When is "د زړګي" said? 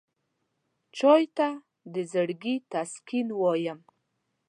1.93-2.55